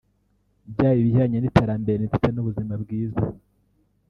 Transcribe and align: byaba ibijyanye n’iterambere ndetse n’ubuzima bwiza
byaba 0.71 0.97
ibijyanye 1.01 1.37
n’iterambere 1.39 2.01
ndetse 2.09 2.27
n’ubuzima 2.31 2.73
bwiza 2.83 3.23